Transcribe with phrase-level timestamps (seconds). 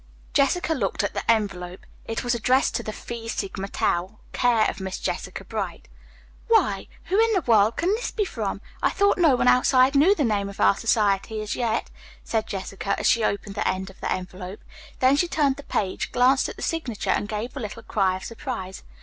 [0.33, 1.81] Jessica looked at the envelope.
[2.07, 5.87] It was addressed to the "Phi Sigma Tau, care of Miss Jessica Bright."
[6.47, 8.61] "Why, who in the world can this be from?
[8.81, 11.91] I thought no one outside knew the name of our society as yet,"
[12.23, 14.61] said Jessica as she opened the end of the envelope.
[14.97, 18.23] Then she turned the page, glanced at the signature, and gave a little cry of
[18.23, 18.81] surprise.